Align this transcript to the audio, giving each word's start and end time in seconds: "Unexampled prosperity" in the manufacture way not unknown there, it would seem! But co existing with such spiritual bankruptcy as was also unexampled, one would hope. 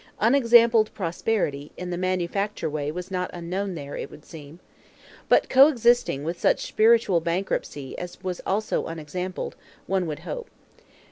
"Unexampled 0.19 0.91
prosperity" 0.95 1.71
in 1.77 1.91
the 1.91 1.95
manufacture 1.95 2.67
way 2.67 2.91
not 3.11 3.29
unknown 3.33 3.75
there, 3.75 3.95
it 3.95 4.09
would 4.09 4.25
seem! 4.25 4.59
But 5.29 5.47
co 5.47 5.67
existing 5.67 6.23
with 6.23 6.39
such 6.39 6.65
spiritual 6.65 7.19
bankruptcy 7.19 7.95
as 7.99 8.23
was 8.23 8.41
also 8.43 8.87
unexampled, 8.87 9.55
one 9.85 10.07
would 10.07 10.21
hope. 10.21 10.49